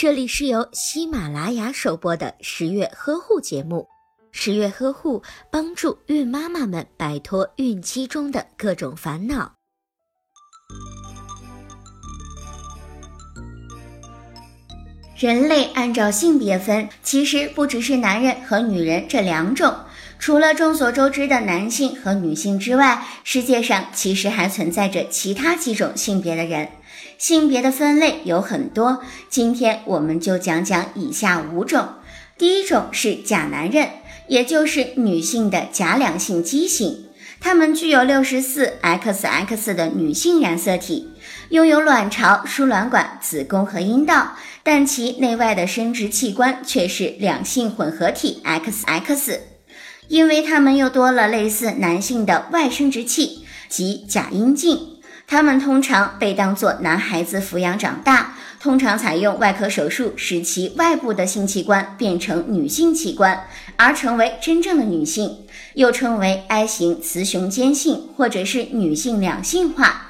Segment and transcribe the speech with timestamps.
[0.00, 3.88] 这里是由喜马拉雅首播的十月呵护节目。
[4.30, 9.52] 十月呵护帮助孕妈妈们摆脱孕期中的各种烦恼。
[15.16, 19.74] 人类按照性别分，其实不只是男人和女人这两种。
[20.18, 26.68] 除了众所周知的男性和女性之外，世界上其实还存在着其他几种性别的人。
[27.16, 31.88] 性别的分类有很多，今天我们就讲讲以下五种。
[32.36, 33.88] 第一种是假男人，
[34.28, 37.06] 也就是女性的假两性畸形，
[37.40, 41.08] 他们具有六十四 XX 的女性染色体，
[41.50, 49.38] 拥有卵巢、输卵管、子宫和阴道，但其内外的生殖器官却是两性混合体 XX，
[50.08, 54.98] 因为它们又多了类似男性的外生殖器及假阴茎。
[55.26, 63.44] 他们通常被当作男孩子抚养长大，通常采用外科手术使其外部的性器官变成女性器官，
[63.76, 65.40] 而成为真正的女性，
[65.74, 70.07] 又称为 I 型雌雄兼性或者是女性两性化。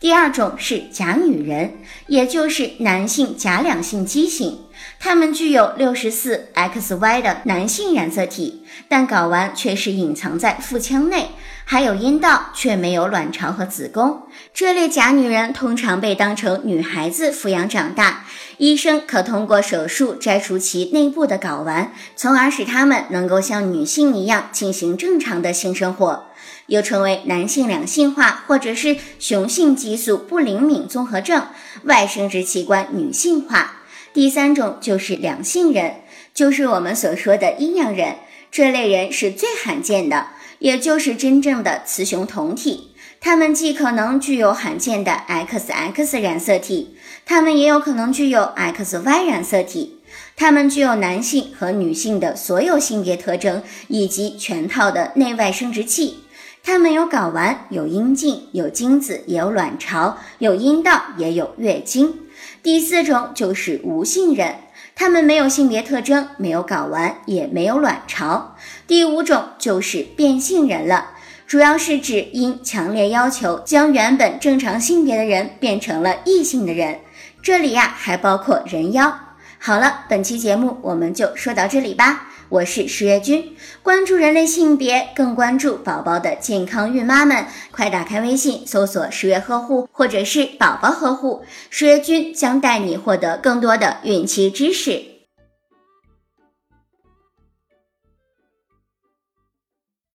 [0.00, 1.78] 第二种是假女人，
[2.08, 4.58] 也就是男性假两性畸形，
[5.00, 11.30] 他们具有六十四 XY 的男性染色体，但睾丸却是隐藏在腹腔内。
[11.66, 14.24] 还有阴道，却没有卵巢和子宫。
[14.52, 18.26] 这类假女人通常被当成女孩子抚养长大。
[18.58, 26.26] 医生可通过手术摘除其内部的睾丸，从而使她们能够像女性一样进行正常的性生活，
[26.66, 31.46] 又称为男性两性化或者是雄性激素不灵敏综合症，
[31.84, 33.82] 外生殖器官女性化。
[34.12, 38.16] 第三种就是两性人，就是我们所说的阴阳人。
[38.50, 40.28] 这类人是最罕见的。
[40.60, 49.98] 也就是真正的雌雄同体，他们既可能具有罕见的 XX 染色体，他们也有可能具有 XY 染色体。
[50.36, 56.20] 他们具有男性和女性的所有性别特征，以及全套的内外生殖器。
[56.66, 62.20] 它们有睾丸，有阴茎，有精子，也有卵巢，有阴道，也有月经。
[62.62, 64.54] 第四种就是无性人。
[64.96, 68.56] 他们没有性别特征，没有睾丸，也没有卵巢。
[68.86, 71.10] 第五种就是变性人了，
[71.46, 77.00] 主要是指因强烈要求将原本正常性别的人变成了异性的人。
[77.42, 79.14] 这里呀还包括人妖。
[79.58, 82.28] 好了，本期节目我们就说到这里吧。
[82.50, 86.92] 我是十月君，关注人类性别，更关注宝宝的健康。
[86.92, 95.13] 孕妈们，快打开微信搜索“十月呵护”或者是“宝宝呵护”，十月君将带你获得更多的孕期知识。